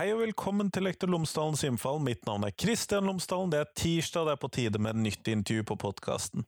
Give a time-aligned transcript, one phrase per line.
[0.00, 1.98] Hei og velkommen til Lektor Lomsdalens innfall.
[2.00, 3.50] Mitt navn er Kristian Lomsdalen.
[3.52, 6.46] Det er tirsdag, det er på tide med et nytt intervju på podkasten.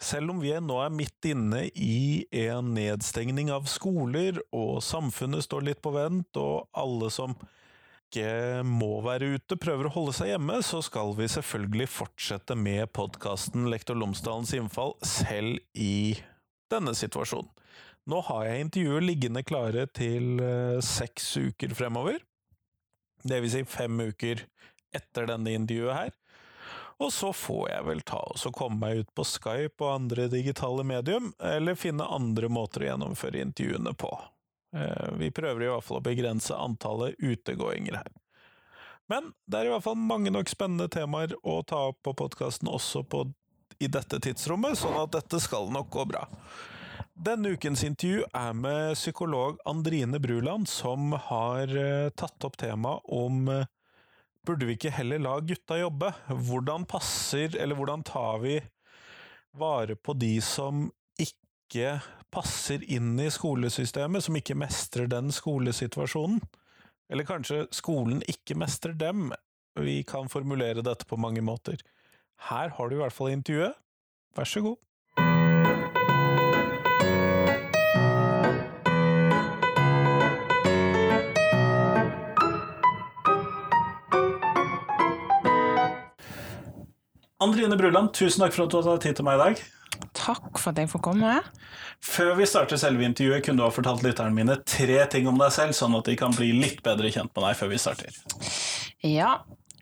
[0.00, 5.68] Selv om vi nå er midt inne i en nedstengning av skoler, og samfunnet står
[5.68, 7.36] litt på vent, og alle som
[8.08, 12.88] ikke må være ute, prøver å holde seg hjemme, så skal vi selvfølgelig fortsette med
[12.96, 16.16] podkasten Lektor Lomsdalens innfall, selv i
[16.72, 17.52] denne situasjonen.
[18.08, 22.22] Nå har jeg intervjuet liggende klare til eh, seks uker fremover.
[23.22, 24.44] Det vil si fem uker
[24.92, 26.12] etter denne intervjuet her.
[27.02, 30.84] Og så får jeg vel ta og komme meg ut på Skype og andre digitale
[30.86, 34.12] medium, eller finne andre måter å gjennomføre intervjuene på.
[34.76, 38.12] Eh, vi prøver i hvert fall å begrense antallet utegåinger her.
[39.10, 42.70] Men det er i hvert fall mange nok spennende temaer å ta opp på podkasten
[42.70, 43.26] også på,
[43.82, 46.22] i dette tidsrommet, sånn at dette skal nok gå bra.
[47.12, 53.48] Denne ukens intervju er med psykolog Andrine Bruland, som har eh, tatt opp temaet om
[53.52, 53.68] eh,
[54.42, 56.08] Burde vi ikke heller la gutta jobbe?
[56.26, 58.56] Hvordan passer, eller hvordan tar vi
[59.54, 62.00] vare på de som ikke
[62.34, 66.40] passer inn i skolesystemet, som ikke mestrer den skolesituasjonen?
[67.06, 69.30] Eller kanskje skolen ikke mestrer dem?
[69.78, 71.78] Vi kan formulere dette på mange måter.
[72.50, 73.78] Her har du i hvert fall intervjuet.
[74.34, 74.80] Vær så god.
[87.42, 89.62] Andrine Bruland, tusen takk for at du har tatt tid til meg i dag.
[90.14, 91.32] Takk for at jeg får komme.
[92.02, 95.50] Før vi starter selve intervjuet, kunne du ha fortalt lytterne mine tre ting om deg
[95.54, 98.20] selv, sånn at de kan bli litt bedre kjent med deg før vi starter.
[99.02, 99.32] Ja,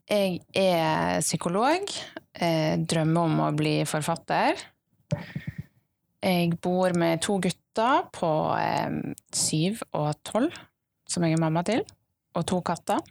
[0.08, 1.92] jeg er psykolog.
[2.41, 4.64] Jeg drømmer om å bli forfatter.
[6.25, 8.33] Jeg bor med to gutter på
[9.37, 10.56] syv og tolv,
[11.09, 11.84] som jeg er mamma til,
[12.37, 13.04] og to katter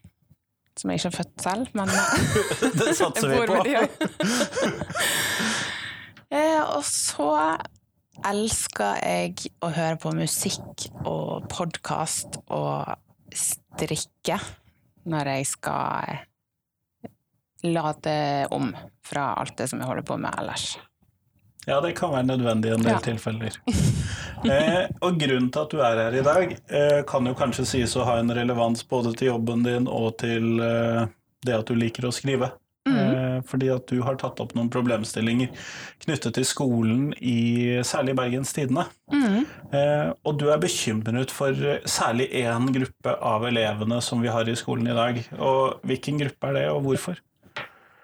[0.79, 1.87] som jeg ikke har født selv, men
[2.79, 3.55] Det satser vi på.
[6.37, 7.31] eh, og så
[8.29, 10.75] elsker jeg å høre på musikk
[11.07, 12.85] og podkast og
[13.35, 14.37] strikke
[15.09, 16.03] når jeg skal
[17.63, 18.75] lade om
[19.05, 20.65] fra alt det som jeg holder på med ellers.
[21.67, 23.03] Ja, det kan være nødvendig i en del ja.
[23.03, 23.59] tilfeller.
[24.39, 27.95] Eh, og grunnen til at du er her i dag, eh, kan jo kanskje sies
[27.99, 31.09] å ha en relevans både til jobben din og til eh,
[31.43, 32.53] det at du liker å skrive.
[32.87, 33.43] Mm.
[33.45, 35.51] fordi at du har tatt opp noen problemstillinger
[36.01, 38.87] knyttet til skolen i særlig Bergens Tidende.
[39.11, 39.43] Mm.
[40.23, 41.53] og du er bekymret for
[41.83, 45.19] særlig én gruppe av elevene som vi har i skolen i dag.
[45.37, 47.19] Og hvilken gruppe er det, og hvorfor?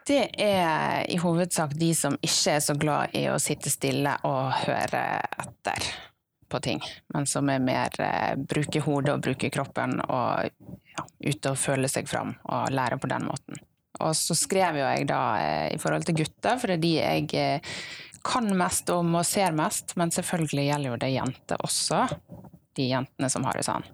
[0.05, 4.51] Det er i hovedsak de som ikke er så glad i å sitte stille og
[4.67, 5.01] høre
[5.41, 5.87] etter
[6.51, 6.81] på ting,
[7.13, 11.89] men som er mer eh, bruke hodet og bruke kroppen og ja, ute og føler
[11.89, 13.57] seg fram og lærer på den måten.
[14.05, 16.93] Og så skrev jo jeg da eh, i forhold til gutter, for det er de
[16.99, 17.75] jeg eh,
[18.25, 22.05] kan mest om og ser mest, men selvfølgelig gjelder jo det jenter også.
[22.77, 23.85] De jentene som har det sånn.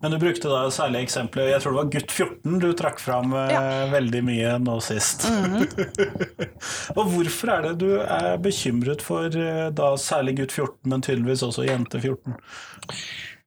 [0.00, 3.32] Men du brukte da særlig eksempelet Jeg tror det var gutt 14 du trakk fram
[3.36, 3.62] eh, ja.
[3.92, 5.26] veldig mye nå sist.
[5.28, 5.96] Mm -hmm.
[6.98, 11.42] og hvorfor er det du er bekymret for eh, da særlig gutt 14, men tydeligvis
[11.42, 12.34] også jente 14?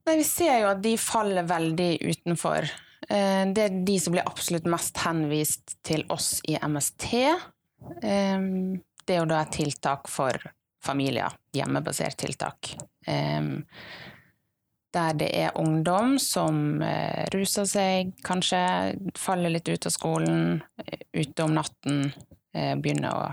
[0.05, 2.69] Nei, vi ser jo at de faller veldig utenfor.
[3.09, 7.05] Eh, det er de som blir absolutt mest henvist til oss i MST.
[8.01, 10.33] Det er jo da et tiltak for
[10.83, 11.29] familier.
[11.53, 12.75] Hjemmebasert tiltak
[14.93, 18.59] der det er ungdom som eh, ruser seg, kanskje
[19.17, 22.11] faller litt ut av skolen, eh, ute om natten,
[22.55, 23.25] eh, begynner å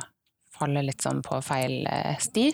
[0.56, 1.84] falle litt sånn på feil
[2.20, 2.46] sti.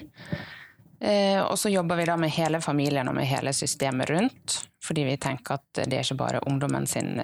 [1.02, 5.06] Eh, og så jobber vi da med hele familien og med hele systemet rundt, fordi
[5.06, 7.16] vi tenker at det er ikke bare ungdommen sin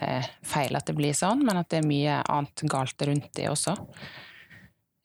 [0.47, 3.75] feil at det blir sånn, men at det er mye annet galt rundt det også.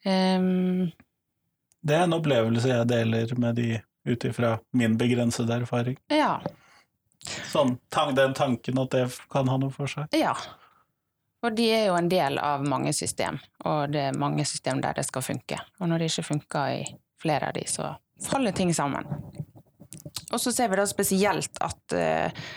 [0.05, 0.91] Um,
[1.83, 3.69] det er en opplevelse jeg deler med de
[4.05, 5.97] ut ifra min begrensede erfaring.
[6.11, 6.37] Ja,
[7.23, 7.77] Sånn,
[8.15, 10.11] den tanken at det kan ha noe for seg?
[10.17, 10.35] Ja.
[11.43, 13.37] Og de er jo en del av mange system,
[13.67, 15.59] og det er mange system der det skal funke.
[15.81, 16.83] Og når det ikke funker i
[17.19, 17.89] flere av de, så
[18.23, 19.07] faller ting sammen.
[20.31, 22.47] Og så ser vi da spesielt at uh,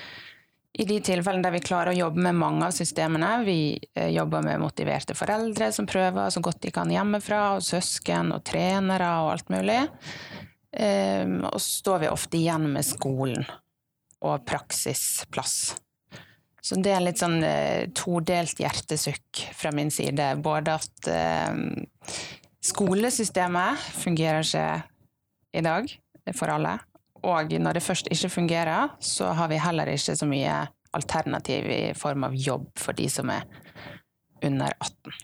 [0.76, 4.46] i de tilfellene der vi klarer å jobbe med mange av systemene, vi uh, jobber
[4.46, 9.34] med motiverte foreldre som prøver så godt de kan hjemmefra, og søsken og trenere og
[9.34, 9.80] alt mulig,
[10.78, 13.46] um, og så står vi ofte igjen med skolen
[14.26, 15.76] og praksisplass.
[16.66, 20.32] Så det er litt sånn eh, todelt hjertesukk fra min side.
[20.42, 21.60] Både at eh,
[22.66, 24.66] skolesystemet fungerer ikke
[25.56, 25.92] i dag
[26.34, 26.74] for alle.
[27.26, 30.64] Og når det først ikke fungerer, så har vi heller ikke så mye
[30.96, 33.46] alternativ i form av jobb for de som er
[34.44, 35.14] under 18.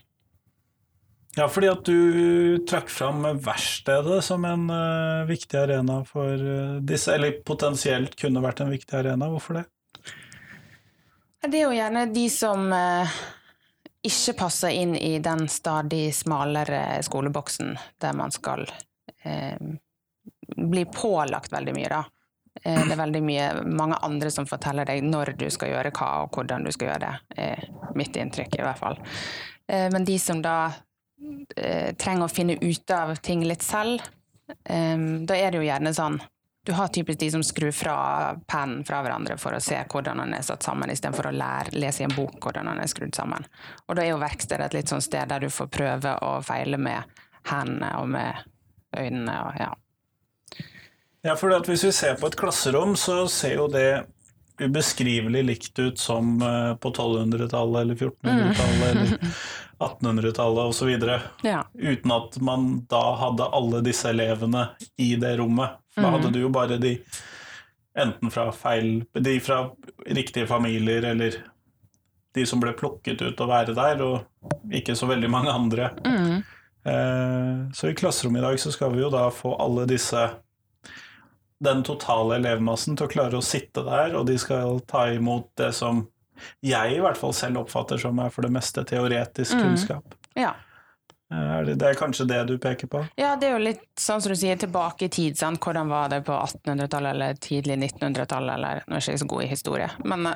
[1.37, 7.15] Ja, fordi at du trakk fram verkstedet som en uh, viktig arena for uh, disse,
[7.15, 9.31] eller potensielt kunne vært en viktig arena.
[9.33, 9.65] Hvorfor det?
[11.49, 13.15] Det er jo gjerne de som uh,
[14.05, 18.67] ikke passer inn i den stadig smalere skoleboksen der man skal
[19.23, 22.01] bli pålagt veldig mye, da.
[22.59, 26.35] Det er veldig mye, mange andre som forteller deg når du skal gjøre hva, og
[26.35, 27.13] hvordan du skal gjøre det.
[27.45, 28.99] er Mitt inntrykk, i hvert fall.
[29.95, 30.57] Men de som da
[31.99, 34.03] trenger å finne ut av ting litt selv,
[34.69, 36.21] um, da er det jo gjerne sånn
[36.63, 37.95] Du har typisk de som skrur fra
[38.47, 42.05] pennen fra hverandre for å se hvordan den er satt sammen, istedenfor å lære, lese
[42.05, 43.43] i en bok hvordan den er skrudd sammen.
[43.89, 46.79] Og da er jo verkstedet et litt sånn sted der du får prøve og feile
[46.79, 47.03] med
[47.51, 48.47] hendene og med
[48.95, 49.73] øynene og ja.
[51.23, 54.05] Ja, for hvis vi ser på et klasserom, så ser jo det
[54.65, 58.89] ubeskrivelig likt ut som eh, på 1200-tallet eller 1400-tallet mm.
[58.91, 59.19] eller
[59.79, 60.91] 1800-tallet osv.
[61.43, 61.65] Ja.
[61.75, 65.79] Uten at man da hadde alle disse elevene i det rommet.
[65.97, 66.33] Da hadde mm.
[66.33, 66.97] du jo bare de
[67.99, 69.67] enten fra feil De fra
[70.07, 71.35] riktige familier eller
[72.35, 75.91] de som ble plukket ut å være der, og ikke så veldig mange andre.
[76.07, 76.39] Mm.
[76.89, 80.31] Eh, så i klasserommet i dag så skal vi jo da få alle disse
[81.63, 85.71] den totale elevmassen til å klare å sitte der, og de skal ta imot det
[85.77, 86.05] som
[86.65, 89.63] jeg i hvert fall selv oppfatter som er for det meste teoretisk mm.
[89.63, 90.17] kunnskap.
[90.39, 90.57] Ja.
[91.33, 93.01] Er det, det, er kanskje det du peker på?
[93.17, 95.39] Ja, det er jo litt sånn som du sier, tilbake i tid.
[95.39, 95.63] Sant?
[95.63, 99.45] Hvordan var det på 1800-tallet eller tidlig 1900-tallet, eller Nå er jeg ikke så god
[99.45, 100.29] i historie, men,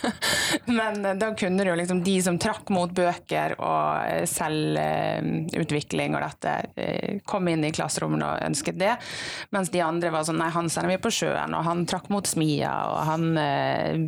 [0.78, 6.24] men da kunne det jo liksom de som trakk mot bøker og eh, selvutvikling og
[6.24, 8.94] dette, eh, kom inn i klasserommene og ønsket det,
[9.54, 12.28] mens de andre var sånn nei, han sender vi på sjøen, og han trakk mot
[12.28, 14.04] smia, og han eh,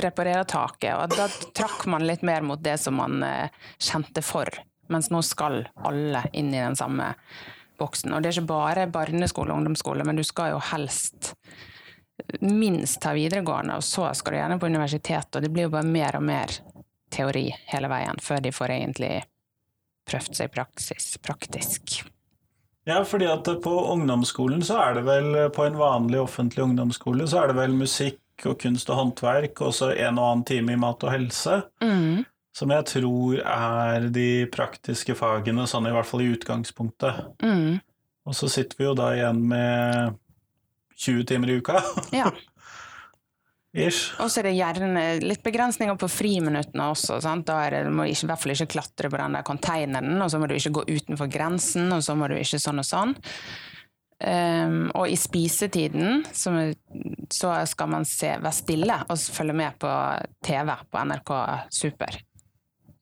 [0.00, 4.48] reparerer taket, og da trakk man litt mer mot det som man eh, kjente for.
[4.92, 7.12] Mens nå skal alle inn i den samme
[7.78, 8.12] boksen.
[8.14, 11.34] Og det er ikke bare barneskole og ungdomsskole, men du skal jo helst
[12.40, 15.88] minst ta videregående, og så skal du gjerne på universitet, og det blir jo bare
[15.88, 16.52] mer og mer
[17.14, 19.14] teori hele veien, før de får egentlig
[20.08, 22.02] prøvd seg praksis, praktisk.
[22.86, 27.42] Ja, fordi at på ungdomsskolen så er det vel, på en vanlig offentlig ungdomsskole, så
[27.42, 30.80] er det vel musikk og kunst og håndverk, og så en og annen time i
[30.80, 31.62] mat og helse.
[31.82, 32.24] Mm
[32.54, 37.24] som jeg tror er de praktiske fagene, sånn i hvert fall i utgangspunktet.
[37.42, 37.80] Mm.
[38.24, 40.18] Og så sitter vi jo da igjen med
[40.94, 41.80] 20 timer i uka.
[42.14, 42.30] Ja.
[43.74, 44.14] Ish.
[44.22, 47.18] Og så er det gjerne litt begrensninger på friminuttene også.
[47.24, 47.48] Sant?
[47.48, 50.38] Da det, du må i hvert fall ikke klatre på den der konteineren, og så
[50.38, 53.16] må du ikke gå utenfor grensen, og så må du ikke sånn og sånn.
[54.24, 56.52] Um, og i spisetiden så,
[57.34, 59.90] så skal man se, være stille og følge med på
[60.46, 61.34] TV på NRK
[61.74, 62.20] Super.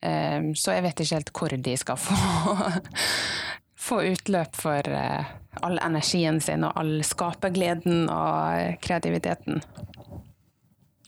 [0.02, 2.16] Ehm, så jeg vet ikke helt hvor de skal få,
[3.86, 5.32] få utløp for eh,
[5.62, 9.62] all energien sin og all skapergleden og kreativiteten.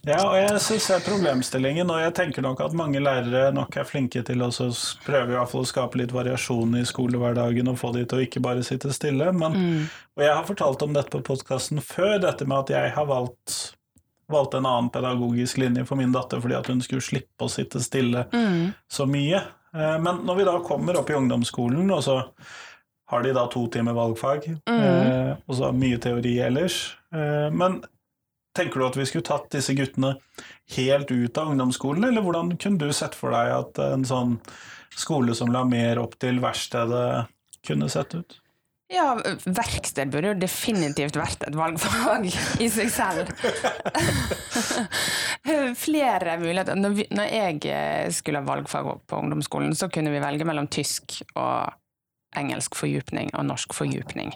[0.05, 3.73] Ja, og jeg syns det er problemstillingen, og jeg tenker nok at mange lærere nok
[3.81, 7.79] er flinke til å prøve i hvert fall å skape litt variasjon i skolehverdagen og
[7.81, 9.31] få de til å ikke bare sitte stille.
[9.33, 9.87] Men, mm.
[10.19, 13.57] Og jeg har fortalt om dette på podkasten før, dette med at jeg har valgt
[14.31, 17.81] valgte en annen pedagogisk linje for min datter fordi at hun skulle slippe å sitte
[17.83, 18.61] stille mm.
[18.91, 19.41] så mye.
[19.75, 22.21] Eh, men når vi da kommer opp i ungdomsskolen, og så
[23.11, 24.79] har de da to timer valgfag, mm.
[24.85, 26.79] Eh, og så mye teori ellers.
[27.13, 27.81] Eh, men
[28.55, 30.15] tenker du at vi skulle tatt disse guttene
[30.77, 34.39] helt ut av ungdomsskolen, eller hvordan kunne du sett for deg at en sånn
[34.95, 37.27] skole som la mer opp til verkstedet,
[37.65, 38.39] kunne sett ut?
[38.95, 39.09] Ja,
[39.43, 42.29] verksted burde jo definitivt vært et valgfag
[42.63, 43.31] i seg selv.
[45.85, 46.79] Flere muligheter.
[46.79, 51.19] Når, vi, når, jeg skulle ha valgfag på ungdomsskolen, så kunne vi velge mellom tysk
[51.35, 51.75] og
[52.39, 54.33] engelsk fordypning og norsk fordypning.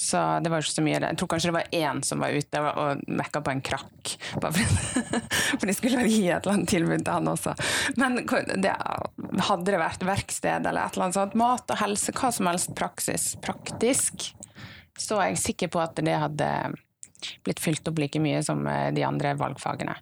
[0.00, 2.60] Så det var ikke så mye Jeg tror kanskje det var én som var ute
[2.64, 4.12] og mekka på en krakk.
[4.40, 4.64] Bare
[5.58, 7.52] for de skulle gi et eller annet tilbud til han også.
[8.00, 8.72] Men det,
[9.44, 12.72] hadde det vært verksted eller et eller annet sånt, mat og helse, hva som helst
[12.78, 14.30] praksis, praktisk,
[14.96, 16.48] så er jeg sikker på at det hadde
[17.44, 19.98] blitt fylt opp like mye som eh, de andre valgfagene.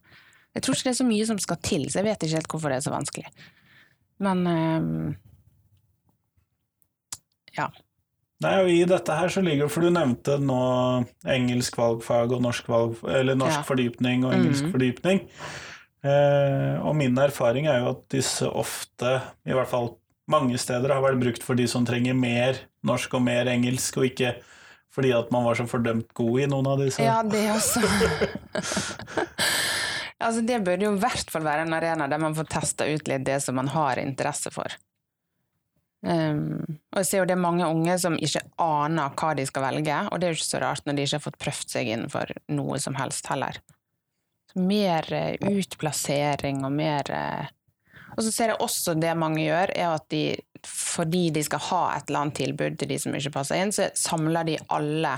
[0.54, 2.54] Jeg tror ikke det er så mye som skal til, så jeg vet ikke helt
[2.54, 3.34] hvorfor det er så vanskelig.
[4.22, 5.10] Men um,
[7.58, 7.66] ja.
[8.44, 10.58] Nei, og I dette her så ligger For du nevnte nå
[11.26, 13.64] engelsk valgfag og norsk, valg, eller norsk ja.
[13.66, 14.74] fordypning og engelsk mm.
[14.74, 15.24] fordypning.
[16.06, 19.96] Eh, og min erfaring er jo at disse ofte, i hvert fall
[20.30, 24.10] mange steder, har vært brukt for de som trenger mer norsk og mer engelsk, og
[24.12, 24.36] ikke
[24.94, 27.02] fordi at man var så fordømt god i noen av disse.
[27.02, 27.82] Ja, det også.
[30.18, 33.06] Altså, det burde jo i hvert fall være en arena der man får testa ut
[33.06, 34.72] litt det som man har interesse for.
[36.06, 39.64] Um, og jeg ser jo det er mange unge som ikke aner hva de skal
[39.64, 41.90] velge, og det er jo ikke så rart når de ikke har fått prøvd seg
[41.90, 43.58] innenfor noe som helst heller.
[44.52, 47.48] Så mer uh, utplassering og mer uh,
[48.16, 50.22] Og så ser jeg også det mange gjør, er at de,
[50.66, 53.90] fordi de skal ha et eller annet tilbud til de som ikke passer inn, så
[53.98, 55.16] samler de alle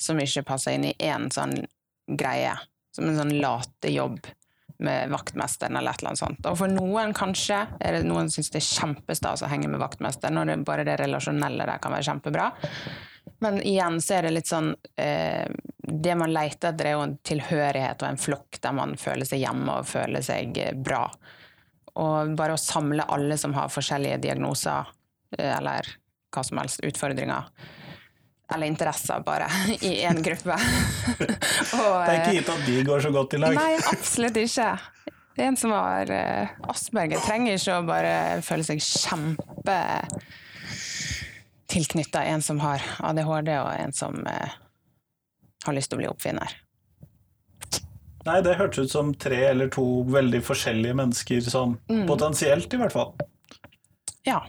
[0.00, 1.56] som ikke passer inn i én sånn
[2.18, 2.54] greie.
[2.92, 4.26] Som en sånn late jobb
[4.84, 6.48] med vaktmesteren eller et eller annet sånt.
[6.50, 10.40] Og for noen kanskje er det noen syns det er kjempestas å henge med vaktmesteren,
[10.40, 12.50] og det, bare det relasjonelle der kan være kjempebra.
[13.42, 15.46] Men igjen så er det litt sånn eh,
[15.76, 19.42] Det man leter etter, er jo en tilhørighet og en flokk der man føler seg
[19.42, 21.04] hjemme og føler seg eh, bra.
[22.02, 24.92] Og bare å samle alle som har forskjellige diagnoser
[25.38, 25.90] eh, eller
[26.32, 27.50] hva som helst, utfordringer,
[28.54, 29.48] eller interesser, bare,
[29.80, 30.56] i én gruppe.
[31.78, 33.56] og, det er ikke gitt at de går så godt i lag?
[33.58, 34.70] Nei, absolutt ikke.
[35.42, 39.78] En som har uh, Asperger, trenger ikke å bare føle seg kjempe
[41.72, 44.58] tilknytta en som har ADHD, og en som uh,
[45.64, 46.58] har lyst til å bli oppfinner.
[48.26, 52.04] Nei, det hørtes ut som tre eller to veldig forskjellige mennesker, sånn mm.
[52.10, 53.14] potensielt i hvert fall.
[54.28, 54.44] Ja.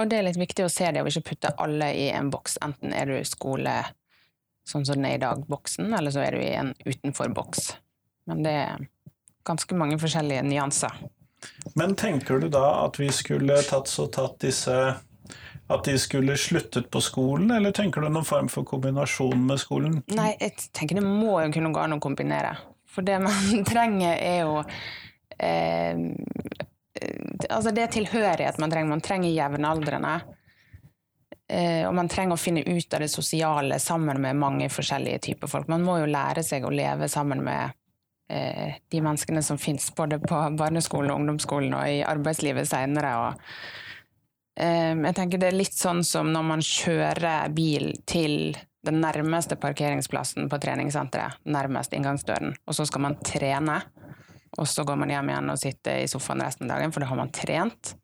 [0.00, 2.56] Og det er litt viktig å se det, og ikke putte alle i en boks.
[2.64, 3.74] Enten er du i skole
[4.68, 7.74] sånn som den er i dag-boksen, eller så er du i en utenfor-boks.
[8.30, 8.86] Men det er
[9.48, 10.96] ganske mange forskjellige nyanser.
[11.74, 14.74] Men tenker du da at vi skulle tatt så tatt disse
[15.70, 20.00] At de skulle sluttet på skolen, eller tenker du noen form for kombinasjon med skolen?
[20.10, 22.56] Nei, jeg tenker det må jo kunne gå an å kombinere.
[22.90, 24.56] For det man trenger, er jo
[25.38, 26.02] eh,
[27.48, 28.90] Altså, det er tilhørighet man trenger.
[28.90, 30.14] Man trenger jevnaldrende.
[31.50, 35.50] Eh, og man trenger å finne ut av det sosiale sammen med mange forskjellige typer
[35.50, 35.70] folk.
[35.72, 37.74] Man må jo lære seg å leve sammen med
[38.30, 43.34] eh, de menneskene som fins både på barneskolen og ungdomsskolen og i arbeidslivet seinere.
[44.60, 48.54] Eh, jeg tenker det er litt sånn som når man kjører bil til
[48.86, 53.80] den nærmeste parkeringsplassen på treningssenteret, nærmest inngangsdøren, og så skal man trene
[54.58, 57.10] og så går man hjem igjen og sitter i sofaen resten av dagen, for da
[57.10, 57.94] har man trent.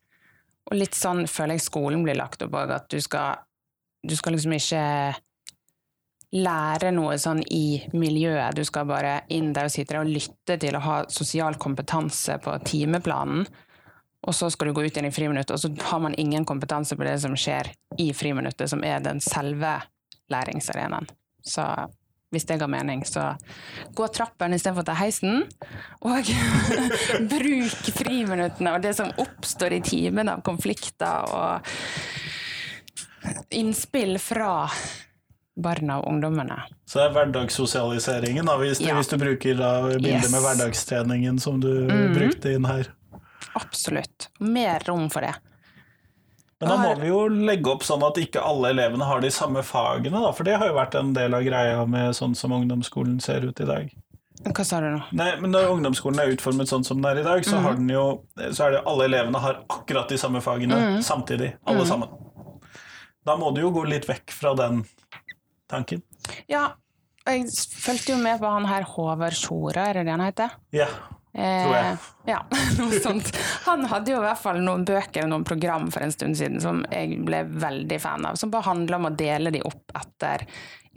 [0.70, 3.42] Og litt sånn føler jeg skolen blir lagt opp òg, at du skal,
[4.06, 4.82] du skal liksom ikke
[6.36, 8.56] lære noe sånn i miljøet.
[8.56, 12.38] Du skal bare inn der og sitte der og lytte til å ha sosial kompetanse
[12.42, 13.46] på timeplanen.
[14.26, 16.96] Og så skal du gå ut igjen i friminuttet, og så har man ingen kompetanse
[16.98, 17.70] på det som skjer
[18.02, 19.76] i friminuttet, som er den selve
[20.32, 21.06] læringsarenaen.
[21.46, 21.62] Så
[22.34, 23.04] hvis det ga mening.
[23.06, 23.22] Så
[23.94, 25.44] gå trappen istedenfor å ta heisen.
[26.06, 26.30] Og
[27.32, 31.66] bruk friminuttene og det som oppstår i timen av konflikter og
[33.50, 34.68] innspill fra
[35.56, 36.60] barna og ungdommene.
[36.86, 38.94] Så det er hverdagssosialiseringen, da, hvis, ja.
[38.98, 40.32] hvis, du bruker da, bildet yes.
[40.34, 42.12] med hverdagstreningen som du mm.
[42.14, 42.92] brukte inn her?
[43.56, 44.28] Absolutt.
[44.44, 45.32] Mer rom for det.
[46.60, 49.60] Men da må vi jo legge opp sånn at ikke alle elevene har de samme
[49.66, 53.18] fagene, da, for det har jo vært en del av greia med sånn som ungdomsskolen
[53.20, 53.90] ser ut i dag.
[54.46, 55.00] Hva sa du nå?
[55.16, 57.90] Nei, men Når ungdomsskolen er utformet sånn som den er i dag, så, mm.
[57.92, 58.06] jo,
[58.56, 60.98] så er det alle elevene har akkurat de samme fagene mm.
[61.04, 61.52] samtidig.
[61.68, 61.90] Alle mm.
[61.90, 62.16] sammen.
[63.26, 64.84] Da må du jo gå litt vekk fra den
[65.68, 66.04] tanken.
[66.48, 66.70] Ja,
[67.26, 67.50] og jeg
[67.82, 70.56] fulgte jo med på han her Håvard Sjora, er det det han heter?
[70.76, 70.86] Ja.
[70.86, 71.16] Jeg.
[71.36, 72.46] Eh, ja,
[72.78, 73.36] noe sånt.
[73.64, 76.62] Han hadde jo i hvert fall noen bøker og noen program for en stund siden
[76.64, 80.46] som jeg ble veldig fan av, som bare handler om å dele de opp etter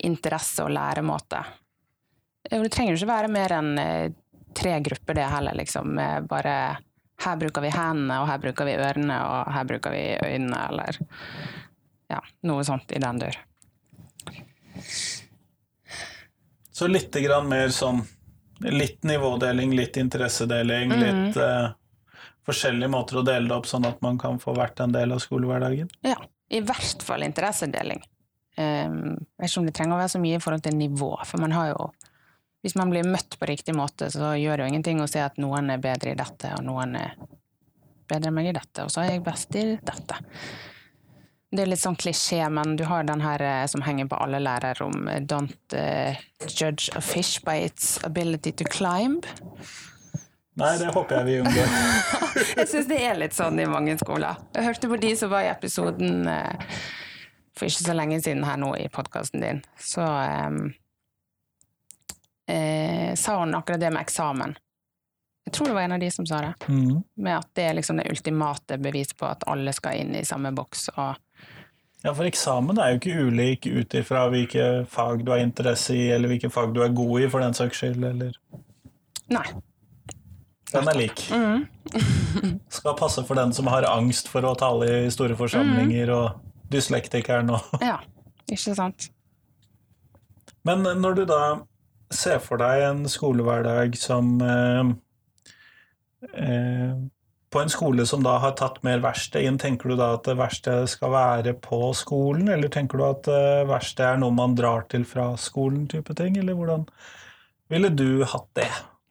[0.08, 1.41] interesse og læremåte.
[2.50, 4.05] Det trenger jo ikke være mer enn eh,
[4.55, 6.00] tre grupper, det heller, liksom.
[6.29, 6.53] Bare
[7.19, 11.01] her bruker vi hendene, og her bruker vi ørene, og her bruker vi øynene, eller
[12.10, 13.36] ja, noe sånt i den dør.
[16.72, 18.05] Så lite grann mer sånn
[18.60, 21.00] Litt nivådeling, litt interessedeling, mm.
[21.00, 21.72] litt uh,
[22.48, 25.22] forskjellige måter å dele det opp, sånn at man kan få vært en del av
[25.24, 25.92] skolehverdagen?
[26.06, 26.18] Ja,
[26.51, 28.04] i hvert fall interessedeling.
[28.60, 31.13] Um, jeg vet ikke om det trenger å være så mye i forhold til nivå,
[31.24, 31.89] for man har jo
[32.60, 35.38] Hvis man blir møtt på riktig måte, så gjør det jo ingenting å se at
[35.39, 37.13] noen er bedre i dette, og noen er
[38.10, 40.18] bedre enn meg i dette, og så er jeg best i dette.
[41.50, 44.38] Det er litt sånn klisjé, men du har den her eh, som henger på alle
[44.44, 45.08] lærerrom.
[45.25, 49.25] Don't uh, judge a fish by its ability to climb.
[50.60, 51.74] Nei, det håper jeg vi unngår.
[52.60, 54.38] jeg syns det er litt sånn i mange skoler.
[54.53, 56.77] Jeg hørte på de som var i episoden uh,
[57.58, 59.62] for ikke så lenge siden her nå i podkasten din.
[59.82, 60.60] Så um,
[62.51, 64.53] uh, sa hun akkurat det med eksamen.
[65.50, 66.53] Jeg tror det var en av de som sa det.
[66.70, 67.01] Mm.
[67.25, 70.53] Med at det er liksom det ultimate bevis på at alle skal inn i samme
[70.53, 70.91] boks.
[70.94, 71.18] og
[72.03, 76.06] ja, for eksamen er jo ikke ulik ut ifra hvilke fag du har interesse i,
[76.15, 78.36] eller hvilke fag du er god i, for den saks skyld, eller
[79.29, 79.46] Nei.
[80.70, 81.22] Den er lik.
[82.77, 87.50] Skal passe for den som har angst for å tale i store forsamlinger, og dyslektikeren
[87.53, 88.00] og Ja,
[88.50, 89.10] ikke sant?
[90.68, 91.44] Men når du da
[92.13, 94.91] ser for deg en skolehverdag som eh,
[96.34, 96.94] eh,
[97.50, 100.91] På en skole som da har tatt mer verksted inn, tenker du da at verkstedet
[100.91, 105.06] skal være på skolen, eller tenker du at verkstedet verksted er noe man drar til
[105.08, 106.86] fra skolen, type ting, eller hvordan
[107.70, 108.70] ville du hatt det?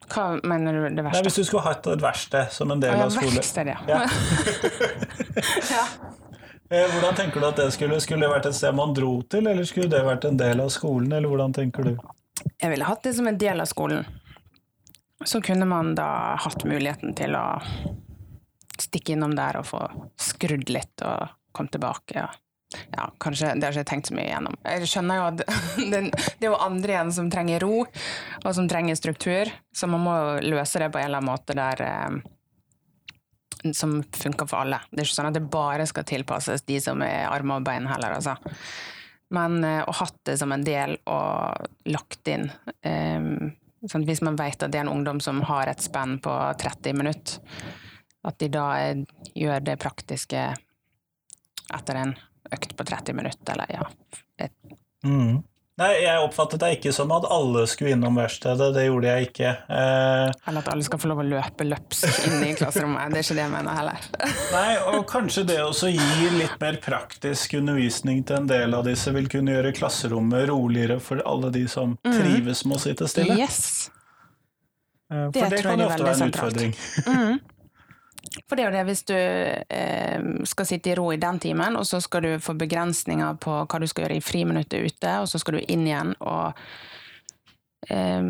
[0.09, 1.23] Hva mener du det Nei, verste?
[1.27, 3.77] Hvis du skulle hatt et verksted som en del Å, ja, av skolen, verksted, ja.
[3.87, 3.99] Ja.
[5.75, 5.83] ja.
[6.73, 9.47] eh, hvordan tenker du at det skulle, skulle det vært et sted man dro til,
[9.51, 11.93] eller skulle det vært en del av skolen, eller hvordan tenker du?
[12.49, 14.07] Jeg ville hatt det som en del av skolen.
[15.27, 17.45] Så kunne man da hatt muligheten til å
[18.83, 19.81] stikke innom der og få
[20.19, 22.15] skrudd litt og komme tilbake.
[22.21, 22.29] Ja.
[22.93, 24.55] Ja, kanskje, Det har ikke jeg tenkt så mye igjennom.
[24.61, 25.39] Jeg skjønner jo at
[25.91, 27.79] det, det er jo andre igjen som trenger ro,
[28.43, 31.81] og som trenger struktur, så man må løse det på en eller annen måte der
[31.87, 34.83] eh, som funker for alle.
[34.91, 37.89] Det er ikke sånn at det bare skal tilpasses de som er arme og bein
[37.89, 38.37] heller, altså.
[39.33, 42.49] Men eh, å hatt det som en del og lagt inn
[42.85, 43.49] eh,
[43.89, 46.97] sånn Hvis man vet at det er en ungdom som har et spenn på 30
[46.99, 47.37] minutter,
[48.27, 49.03] at de da eh,
[49.35, 50.47] gjør det praktiske
[51.75, 52.15] etter en
[52.51, 53.85] økt på 30 minutter, eller ja.
[54.41, 54.53] Et,
[55.03, 55.37] Mm.
[55.79, 59.51] Nei, jeg oppfattet det ikke som at alle skulle innom verkstedet, det gjorde jeg ikke.
[59.71, 63.13] Eh, eller at alle skal få lov å løpe løpsk inn i klasserommet.
[63.13, 64.07] Det er ikke det jeg mener heller.
[64.57, 69.13] nei, og kanskje det også gi litt mer praktisk undervisning til en del av disse
[69.15, 73.39] vil kunne gjøre klasserommet roligere for alle de som trives med å sitte stille.
[73.39, 73.87] Yes.
[75.07, 76.59] For det For det tror kan jo ofte være en sentralt.
[76.59, 77.39] utfordring.
[78.47, 81.73] For det er jo det hvis du eh, skal sitte i ro i den timen,
[81.79, 85.27] og så skal du få begrensninger på hva du skal gjøre i friminuttet ute, og
[85.31, 86.45] så skal du inn igjen og
[87.89, 88.23] eh,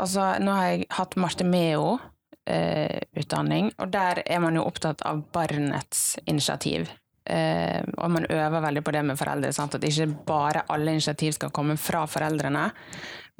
[0.00, 6.88] Altså, nå har jeg hatt Martemeo-utdanning, og der er man jo opptatt av barnets initiativ.
[7.24, 9.74] Eh, og man øver veldig på det med foreldre, sant?
[9.76, 12.70] at ikke bare alle initiativ skal komme fra foreldrene,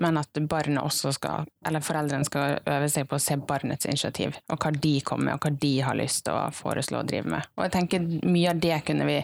[0.01, 4.37] men at barnet også skal, eller foreldrene skal øve seg på å se barnets initiativ,
[4.53, 7.33] og hva de kommer med, og hva de har lyst til å foreslå å drive
[7.33, 7.49] med.
[7.57, 9.19] Og jeg tenker mye av det kunne vi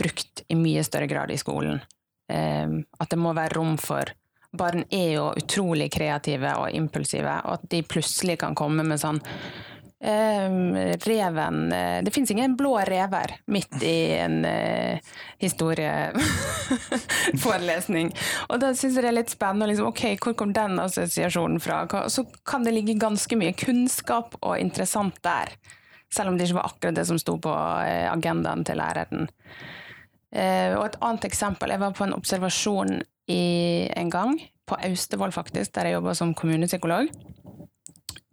[0.00, 1.80] brukt i mye større grad i skolen.
[2.32, 4.16] Eh, at det må være rom for
[4.52, 9.16] Barn er jo utrolig kreative og impulsive, og at de plutselig kan komme med sånn
[10.02, 14.98] reven eh, Det fins ingen blå rever midt i en eh,
[15.38, 18.12] historieforelesning.
[18.50, 19.66] og da syns jeg det er litt spennende.
[19.70, 22.08] Liksom, ok, Hvor kom den assosiasjonen fra?
[22.08, 25.48] Så kan det ligge ganske mye kunnskap og interessant der.
[26.12, 27.52] Selv om det ikke var akkurat det som sto på
[27.86, 29.28] eh, agendaen til læreren.
[30.32, 31.68] Og et annet eksempel.
[31.68, 36.32] Jeg var på en observasjon i, en gang, på Austevoll faktisk, der jeg jobba som
[36.32, 37.06] kommunepsykolog.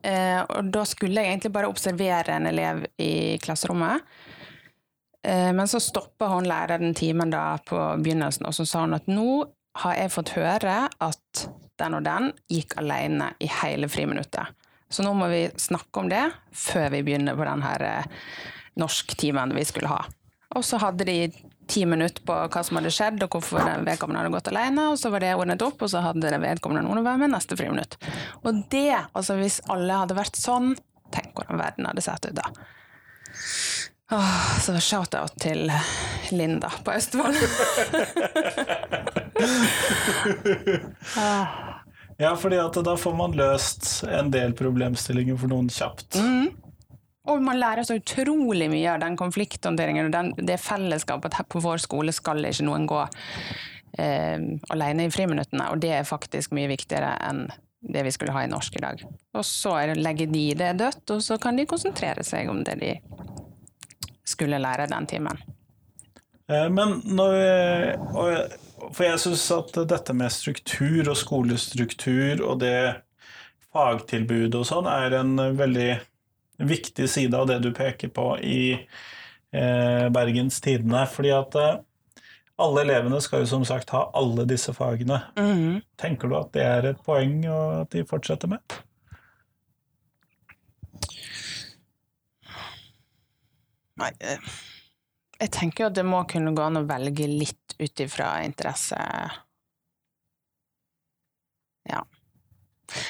[0.03, 4.05] Eh, og da skulle jeg egentlig bare observere en elev i klasserommet.
[5.27, 9.09] Eh, men så stoppa hun læreren timen da på begynnelsen, og så sa hun at
[9.11, 9.43] nå
[9.83, 11.43] har jeg fått høre at
[11.79, 14.55] den og den gikk alene i hele friminuttet.
[14.89, 16.23] Så nå må vi snakke om det
[16.55, 18.15] før vi begynner på den her eh,
[18.79, 20.01] norsktimen vi skulle ha.
[20.57, 21.17] Og så hadde de
[21.69, 25.11] ti minutter på hva som hadde skjedd, og hvorfor vedkommende hadde gått alene, og så
[25.13, 27.99] var det ordnet opp, og så hadde det vedkommende noen å være med neste friminutt.
[28.41, 30.73] Og det, altså hvis alle hadde vært sånn,
[31.13, 32.49] tenk hvordan verden hadde sett ut da.
[34.09, 35.69] Åh, så shout-out til
[36.33, 37.37] Linda på Østfold.
[42.19, 46.17] Ja, fordi at da får man løst en del problemstillinger for noen kjapt.
[47.29, 51.49] Og man lærer så utrolig mye av den konflikthåndteringen og den, det fellesskapet at her
[51.51, 53.01] på vår skole skal ikke noen gå
[54.01, 54.37] eh,
[54.73, 57.45] alene i friminuttene, og det er faktisk mye viktigere enn
[57.79, 59.03] det vi skulle ha i norsk i dag.
[59.37, 62.75] Og så er legger de det dødt, og så kan de konsentrere seg om det
[62.81, 62.95] de
[64.27, 65.39] skulle lære den timen.
[66.49, 68.57] Eh, Men når
[68.95, 73.03] For jeg syns at dette med struktur og skolestruktur og det
[73.75, 75.99] fagtilbudet og sånn er en veldig
[76.59, 81.05] viktig side av det du peker på i eh, Bergens Tidende.
[81.11, 81.79] Fordi at eh,
[82.59, 85.21] alle elevene skal jo som sagt ha alle disse fagene.
[85.99, 88.79] Tenker du at det er et poeng og at de fortsetter med?
[93.99, 94.51] Nei, eh,
[95.39, 98.99] jeg tenker jo at det må kunne gå an å velge litt ut ifra interesse.
[101.89, 102.03] Ja.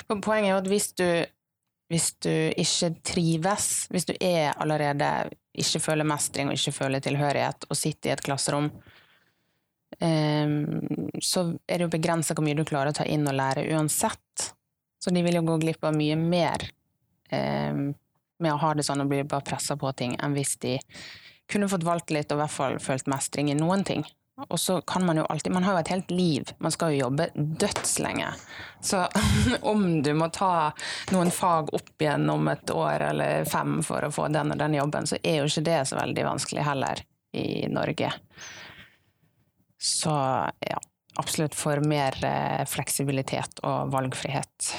[0.10, 1.08] Poenget er jo at hvis du,
[1.90, 7.66] hvis du ikke trives, hvis du er allerede ikke føler mestring og ikke føler tilhørighet,
[7.70, 8.70] og sitter i et klasserom,
[9.98, 10.62] ehm,
[11.22, 14.52] så er det jo begrensa hvor mye du klarer å ta inn og lære uansett.
[15.02, 16.68] Så de vil jo gå glipp av mye mer
[17.34, 17.74] eh,
[18.40, 20.78] med å ha det sånn og bli bare pressa på ting, enn hvis de
[21.50, 24.06] kunne fått valgt litt og i hvert fall følt mestring i noen ting.
[24.48, 26.52] Og så kan man jo alltid Man har jo et helt liv.
[26.58, 28.32] Man skal jo jobbe dødslenge.
[28.82, 29.08] Så
[29.62, 30.72] om du må ta
[31.12, 34.78] noen fag opp igjen om et år eller fem for å få den og den
[34.80, 37.04] jobben, så er jo ikke det så veldig vanskelig heller
[37.36, 38.14] i Norge.
[39.80, 40.12] Så
[40.60, 40.80] ja,
[41.20, 44.74] absolutt for mer eh, fleksibilitet og valgfrihet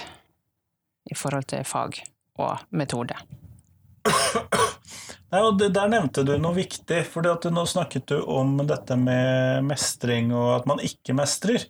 [1.10, 2.02] i forhold til fag
[2.40, 3.16] og metode.
[5.30, 10.32] Nei, og Der nevnte du noe viktig, for nå snakket du om dette med mestring
[10.34, 11.68] og at man ikke mestrer.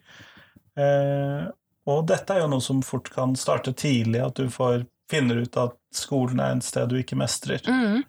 [0.81, 1.49] Eh,
[1.90, 5.61] og dette er jo noe som fort kan starte tidlig, at du får, finner ut
[5.61, 7.61] at skolen er en sted du ikke mestrer.
[7.66, 8.01] Mm.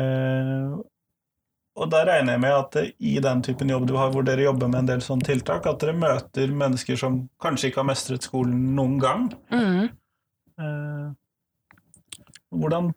[0.00, 0.80] Eh,
[1.80, 4.68] og da regner jeg med at i den typen jobb du har, hvor dere jobber
[4.68, 8.72] med en del sånne tiltak, at dere møter mennesker som kanskje ikke har mestret skolen
[8.76, 9.28] noen gang.
[9.54, 9.86] Mm.
[10.60, 11.06] Eh,
[12.50, 12.90] hvordan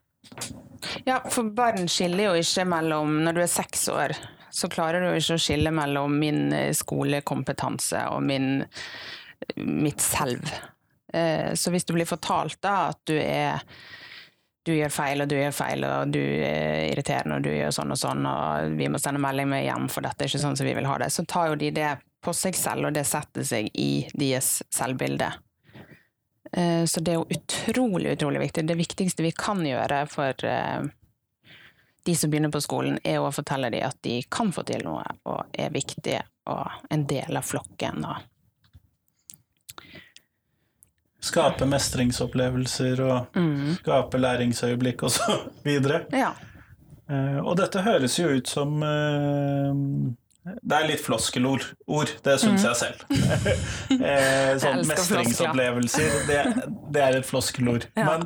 [1.07, 4.15] Ja, for barn skiller jo ikke mellom Når du er seks år,
[4.53, 8.61] så klarer du ikke å skille mellom min eh, skolekompetanse og min,
[9.57, 10.45] mitt selv.
[11.13, 13.61] Eh, så hvis du blir fortalt da at du er
[14.63, 17.91] du gjør feil, og du gjør feil, og du er irriterende, og du gjør sånn
[17.91, 20.69] og sånn, og vi må sende melding med hjem, for dette er ikke sånn som
[20.69, 21.89] vi vil ha det, så tar jo de det
[22.23, 25.33] på seg selv, og det setter seg i deres selvbilde.
[26.53, 28.67] Eh, så det er jo utrolig, utrolig viktig.
[28.67, 30.83] Det viktigste vi kan gjøre for eh,
[32.03, 35.03] de som begynner på skolen, er å fortelle dem at de kan få til noe,
[35.25, 38.05] og er viktige, og en del av flokken.
[41.23, 43.77] Skape mestringsopplevelser og mm.
[43.79, 45.37] skape læringsøyeblikk og så
[45.67, 46.03] videre.
[46.11, 46.33] Ja.
[47.09, 48.83] Uh, og dette høres jo ut som
[50.43, 52.67] Det er litt floskelord, ord, det syns Mm.
[52.67, 53.03] jeg selv.
[53.07, 56.39] uh, sånn jeg mestringsopplevelser, det,
[56.91, 57.87] det er et floskelord.
[57.95, 58.09] Ja.
[58.09, 58.25] Men,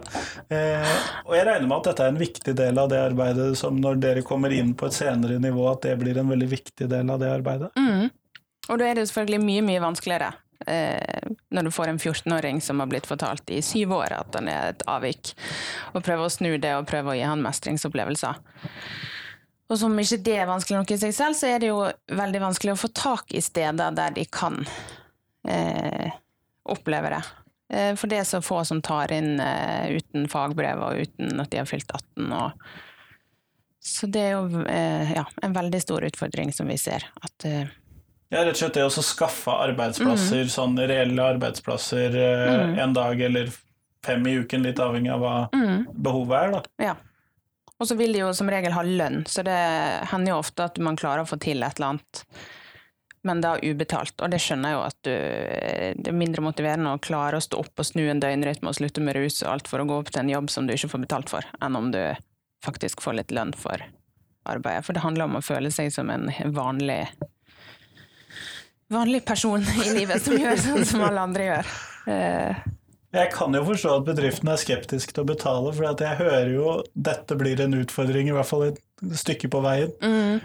[1.27, 4.01] og jeg regner med at dette er en viktig del av det arbeidet som når
[4.01, 7.21] dere kommer inn på et senere nivå, at det blir en veldig viktig del av
[7.21, 7.69] det arbeidet.
[7.77, 8.09] Mm.
[8.67, 10.31] Og da er det jo selvfølgelig mye, mye vanskeligere
[10.67, 14.49] eh, når du får en 14-åring som har blitt fortalt i syv år at han
[14.51, 15.33] er et avvik,
[15.93, 18.41] og prøver å snu det og prøver å gi han mestringsopplevelser.
[19.67, 21.81] Og som ikke det er vanskelig nok i seg selv, så er det jo
[22.15, 24.61] veldig vanskelig å få tak i steder der de kan
[25.47, 26.13] eh,
[26.71, 27.23] oppleve det.
[27.73, 31.51] Eh, for det er så få som tar inn eh, uten fagbrev og uten at
[31.51, 32.31] de har fylt 18.
[32.31, 32.69] Og
[33.87, 37.05] så det er jo eh, ja, en veldig stor utfordring som vi ser.
[37.23, 37.67] At eh,
[38.31, 40.51] Ja, rett og slett det å skaffe arbeidsplasser, Mm.
[40.51, 43.51] sånn reelle arbeidsplasser, eh, en dag eller
[44.03, 45.85] fem i uken, litt avhengig av hva mm.
[45.91, 46.61] behovet er, da.
[46.89, 46.95] Ja.
[47.77, 49.57] Og så vil de jo som regel ha lønn, så det
[50.11, 52.23] hender jo ofte at man klarer å få til et eller annet,
[53.27, 54.15] men da ubetalt.
[54.23, 55.13] Og det skjønner jeg jo at du
[56.01, 59.03] Det er mindre motiverende å klare å stå opp og snu en døgnrytme og slutte
[59.03, 61.03] med rus og alt for å gå opp til en jobb som du ikke får
[61.05, 62.01] betalt for, enn om du
[62.65, 63.83] faktisk får litt lønn for
[64.47, 64.85] arbeidet.
[64.87, 67.03] For det handler om å føle seg som en vanlig
[68.87, 71.71] vanlig person i livet som gjør sånn som alle andre gjør.
[73.15, 76.49] Jeg kan jo forstå at bedriften er skeptisk til å betale, for at jeg hører
[76.51, 78.81] jo dette blir en utfordring, i hvert fall et
[79.15, 79.93] stykke på veien.
[80.03, 80.41] Mm.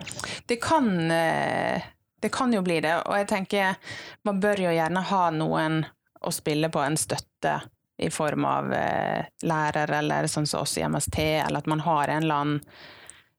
[0.46, 1.90] Det kan eh,
[2.22, 3.74] Det kan jo bli det, og jeg tenker
[4.22, 5.82] man bør jo gjerne ha noen
[6.22, 7.56] å spille på, en støtte
[7.98, 12.08] i form av eh, lærer eller sånn som oss i MST, eller at man har
[12.08, 12.60] en eller annen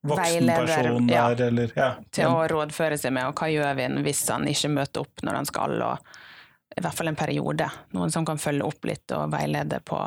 [0.03, 1.29] Veileder, ja.
[1.31, 1.93] eller ja.
[2.11, 5.37] til å rådføre seg med, og hva gjør vi hvis han ikke møter opp når
[5.39, 6.09] han skal, og
[6.77, 7.69] i hvert fall en periode.
[7.93, 9.99] Noen som kan følge opp litt og veilede på,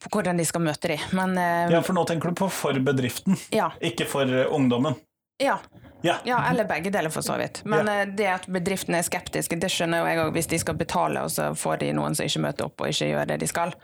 [0.00, 0.98] på hvordan de skal møte de.
[1.16, 4.98] Men eh, ja, for nå tenker du på for bedriften, ja, ikke for eh, ungdommen.
[5.42, 5.60] ja.
[6.02, 6.14] Ja.
[6.24, 7.58] Ja, eller begge deler, for så vidt.
[7.68, 8.06] Men ja.
[8.06, 11.32] det at bedriftene er skeptiske, det skjønner jo jeg òg, hvis de skal betale, og
[11.34, 13.74] så får de noen som ikke møter opp og ikke gjør det de skal.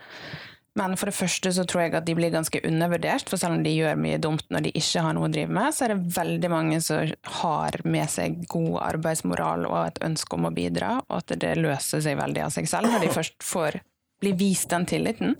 [0.76, 3.64] Men for det første så tror jeg at de blir ganske undervurdert, for selv om
[3.64, 6.16] de gjør mye dumt når de ikke har noe å drive med, så er det
[6.18, 11.22] veldig mange som har med seg god arbeidsmoral og et ønske om å bidra, og
[11.22, 13.80] at det løser seg veldig av seg selv når de først får
[14.20, 15.36] bli vist den tilliten.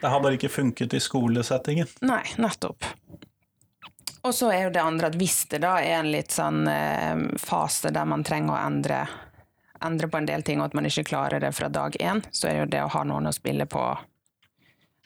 [0.00, 1.88] Det har bare ikke funket i skolesettingen.
[2.04, 2.84] Nei, nettopp.
[4.26, 7.14] Og så er jo det andre at hvis det da er en litt sånn eh,
[7.38, 9.04] fase der man trenger å endre,
[9.84, 12.50] endre på en del ting, og at man ikke klarer det fra dag én, så
[12.50, 13.84] er jo det å ha noen å spille på,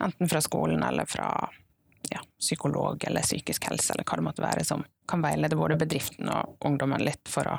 [0.04, 1.28] enten fra skolen eller fra
[2.10, 6.30] ja, psykolog eller psykisk helse, eller hva det måtte være, som kan veilede både bedriften
[6.32, 7.58] og ungdommen litt for å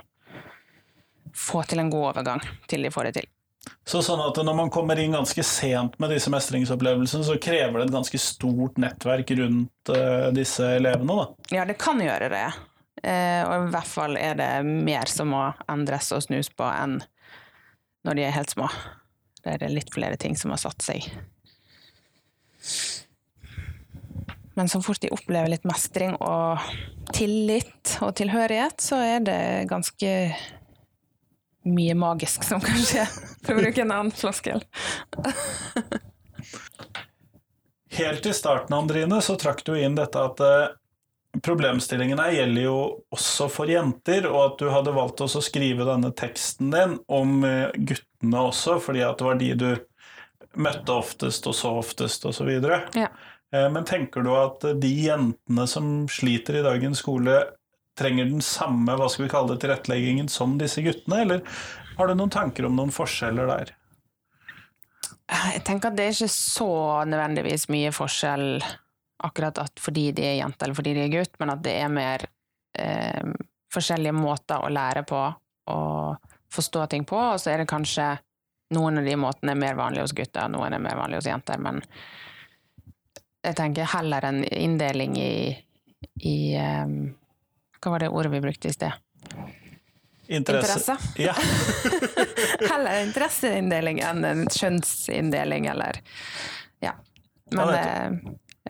[1.37, 3.29] få til en god overgang til de får det til.
[3.85, 7.87] Så sånn at når man kommer inn ganske sent med disse mestringsopplevelsene, så krever det
[7.87, 11.27] et ganske stort nettverk rundt eh, disse elevene, da.
[11.53, 12.47] Ja, det kan gjøre det.
[13.03, 16.99] Eh, og i hvert fall er det mer som må endres og snus på enn
[18.05, 18.67] når de er helt små.
[19.41, 21.05] Da er det litt flere ting som har satt seg.
[24.53, 26.59] Men så fort de opplever litt mestring og
[27.15, 30.11] tillit og tilhørighet, så er det ganske
[31.71, 33.05] mye magisk som kan skje,
[33.45, 34.63] for å bruke en annen floskel.
[37.91, 40.77] Helt i starten, Andrine, så trakk du inn dette at problemstillingene
[41.39, 42.77] problemstillingen her gjelder jo
[43.15, 47.45] også for jenter, og at du hadde valgt også å skrive denne teksten din om
[47.47, 49.69] eh, guttene også, fordi at det var de du
[50.59, 52.49] møtte oftest og så oftest, osv.
[52.97, 53.07] Ja.
[53.53, 57.43] Eh, Men tenker du at de jentene som sliter i dagens skole,
[57.99, 61.41] trenger den samme hva skal vi kalle det, tilretteleggingen som disse guttene, eller
[61.97, 63.73] har du noen tanker om noen forskjeller der?
[65.31, 66.71] Jeg tenker at det er ikke så
[67.07, 68.63] nødvendigvis mye forskjell
[69.23, 71.93] akkurat at fordi de er jente eller fordi de er gutt, men at det er
[71.93, 72.25] mer
[72.79, 73.35] eh,
[73.71, 75.21] forskjellige måter å lære på
[75.71, 78.09] og forstå ting på, og så er det kanskje
[78.75, 81.61] noen av de måtene er mer vanlige hos gutter, noen er mer vanlige hos jenter,
[81.63, 81.79] men
[83.41, 85.57] jeg tenker heller en inndeling i,
[86.21, 87.13] i um,
[87.81, 88.93] Hva var det ordet vi brukte i sted?
[90.31, 90.95] Interesse.
[91.19, 91.33] Ja.
[92.71, 95.99] Heller interesseinndeling enn en kjønnsinndeling, eller
[96.79, 96.93] Ja.
[97.51, 98.11] Men Ja, eh,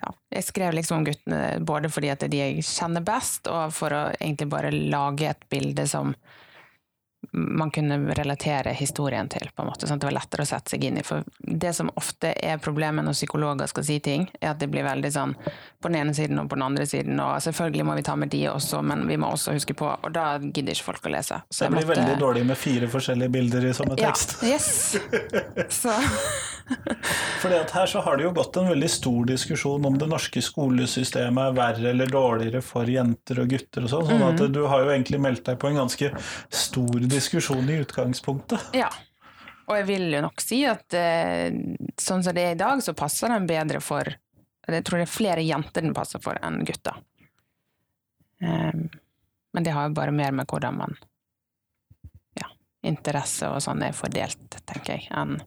[0.02, 3.76] ja, jeg skrev liksom om guttene både fordi at det de jeg kjenner best, og
[3.76, 6.16] for å egentlig bare lage et bilde som
[7.34, 10.74] man kunne relatere historien til, på en måte, sånn at det var lettere å sette
[10.74, 11.04] seg inn i.
[11.06, 14.84] For det som ofte er problemet når psykologer skal si ting, er at det blir
[14.84, 18.02] veldig sånn på den ene siden og på den andre siden, og selvfølgelig må vi
[18.04, 21.06] ta med de også, men vi må også huske på, og da gidder ikke folk
[21.06, 21.42] å lese.
[21.50, 24.38] Så Det blir måtte- veldig dårlig med fire forskjellige bilder i samme tekst.
[24.42, 24.98] Ja, yes.
[25.70, 25.94] Så,
[27.42, 30.40] Fordi at her så har det jo gått en veldig stor diskusjon om det norske
[30.46, 34.52] skolesystemet er verre eller dårligere for jenter og gutter og sånn, sånn at Mhm.
[34.54, 36.12] du har jo egentlig meldt deg på en ganske
[36.50, 38.74] stor diskusjon i utgangspunktet.
[38.84, 38.90] ja.
[39.72, 41.54] Og jeg vil jo nok si at eh,
[42.00, 44.10] sånn som det er i dag, så passer den bedre for
[44.68, 46.98] Jeg tror det er flere jenter den passer for enn gutter.
[48.42, 48.90] Um,
[49.54, 50.96] men det har jo bare mer med hvordan man
[52.40, 52.50] Ja,
[52.84, 55.38] interesse og sånn er fordelt, tenker jeg, enn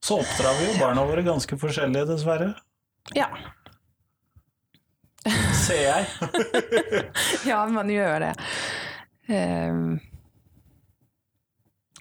[0.00, 2.54] Så oppdrar vi jo barna våre ganske forskjellige, dessverre.
[3.14, 3.28] Ja.
[5.60, 6.06] Ser jeg.
[7.50, 8.32] ja, man gjør det.
[9.30, 10.00] Um,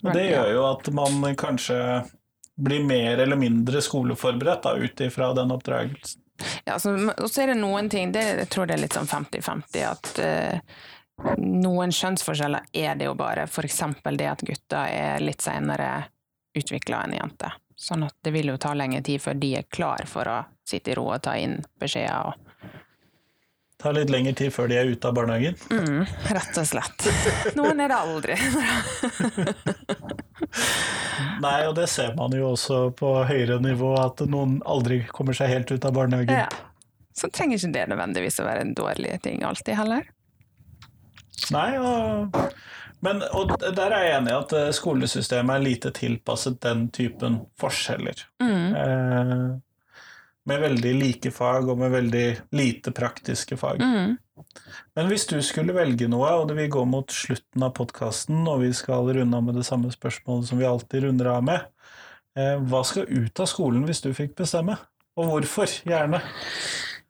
[0.02, 1.78] Og det gjør jo at man kanskje
[2.60, 6.24] blir mer eller mindre skoleforberedt da, ut ifra den oppdragelsen.
[6.66, 9.10] Ja, så, og så er det noen ting, det, jeg tror det er litt sånn
[9.12, 10.78] 50-50, at eh,
[11.40, 13.48] noen kjønnsforskjeller er det jo bare.
[13.64, 15.90] Eksempel det at gutter er litt senere
[16.56, 17.58] utvikla enn jenter.
[17.80, 20.92] Sånn at det vil jo ta lengre tid før de er klar for å sitte
[20.94, 22.32] i ro og ta inn beskjeder.
[22.32, 22.49] Og,
[23.80, 25.56] tar litt lengre tid før de er ute av barnehagen.
[25.72, 26.02] mm,
[26.36, 27.06] rett og slett.
[27.60, 28.36] Noen er det aldri.
[31.44, 35.52] Nei, og det ser man jo også på høyere nivå, at noen aldri kommer seg
[35.54, 36.44] helt ut av barnehagen.
[36.46, 36.50] ja.
[37.20, 40.04] Så trenger ikke det nødvendigvis å være en dårlig ting alltid heller.
[41.52, 42.38] Nei, og,
[43.04, 47.42] men, og der er jeg enig i at eh, skolesystemet er lite tilpasset den typen
[47.60, 48.18] forskjeller.
[48.40, 48.70] Mm.
[48.84, 49.44] Eh,
[50.48, 52.26] med veldig like fag og med veldig
[52.56, 53.82] lite praktiske fag.
[53.84, 54.16] Mm.
[54.96, 58.64] Men hvis du skulle velge noe, og det vil gå mot slutten av podkasten, og
[58.64, 61.68] vi skal runde av med det samme spørsmålet som vi alltid runder av med,
[62.40, 64.80] eh, hva skal ut av skolen hvis du fikk bestemme?
[65.20, 66.22] Og hvorfor, gjerne?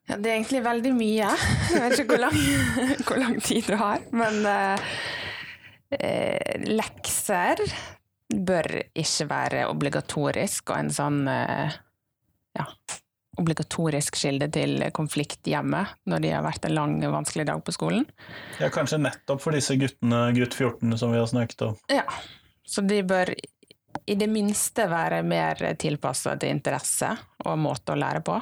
[0.09, 1.29] Ja, det er egentlig veldig mye.
[1.69, 2.37] Jeg vet ikke hvor lang,
[3.05, 4.01] hvor lang tid du har.
[4.09, 4.95] Men eh,
[5.99, 7.61] eh, lekser
[8.29, 11.77] bør ikke være obligatorisk, og en sånn eh,
[12.57, 12.65] ja,
[13.39, 18.05] obligatorisk kilde til konflikt hjemme når de har vært en lang, vanskelig dag på skolen.
[18.59, 21.79] Ja, kanskje nettopp for disse guttene, gutt 14 som vi har snakket om.
[21.91, 22.05] Ja,
[22.67, 23.33] så de bør
[24.09, 27.11] i det minste være mer tilpasset til interesse
[27.45, 28.37] og måte å lære på.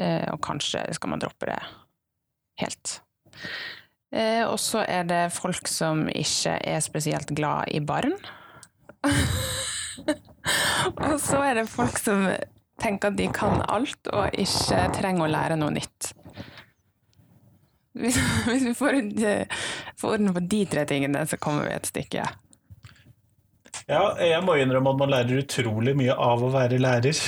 [0.00, 1.58] Eh, og kanskje skal man droppe det
[2.62, 3.00] helt.
[4.14, 8.16] Eh, og så er det folk som ikke er spesielt glad i barn.
[11.10, 12.26] og så er det folk som
[12.82, 16.10] tenker at de kan alt og ikke trenger å lære noe nytt.
[18.00, 18.16] Hvis,
[18.48, 19.58] hvis vi får, ut-
[20.00, 22.28] får orden på de tre tingene, så kommer vi et stykke.
[23.90, 27.16] Ja, jeg må innrømme at man lærer utrolig mye av å være lærer.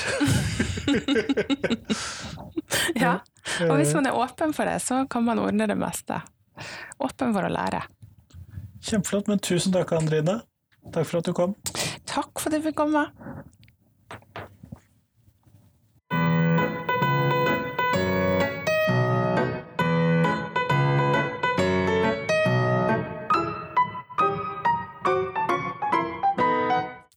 [2.97, 3.19] Ja,
[3.67, 6.19] og hvis man er åpen for det, så kan man ordne det meste.
[7.03, 7.83] Åpen for å lære.
[8.83, 10.39] Kjempeflott, men tusen takk, Andrine.
[10.95, 11.55] Takk for at du kom.
[12.09, 13.05] Takk for at jeg fikk komme.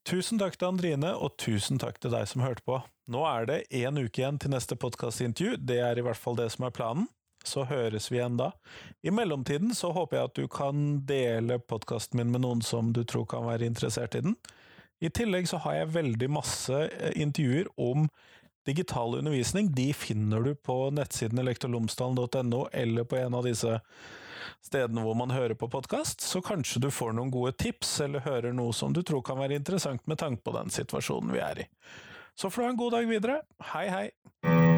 [0.05, 2.77] Tusen takk til Andrine, og tusen takk til deg som hørte på.
[3.09, 6.51] Nå er det én uke igjen til neste podkastintervju, det er i hvert fall det
[6.53, 7.07] som er planen.
[7.45, 8.51] Så høres vi igjen da.
[9.05, 13.01] I mellomtiden så håper jeg at du kan dele podkasten min med noen som du
[13.05, 14.37] tror kan være interessert i den.
[15.01, 18.05] I tillegg så har jeg veldig masse eh, intervjuer om
[18.65, 19.71] digital undervisning.
[19.73, 23.79] De finner du på nettsiden elektrolomsdalen.no eller på en av disse
[24.65, 28.55] stedene hvor man hører på podkast, så kanskje du får noen gode tips, eller hører
[28.55, 31.69] noe som du tror kan være interessant med tanke på den situasjonen vi er i.
[32.36, 33.41] Så får du ha en god dag videre.
[33.73, 34.74] Hei, hei!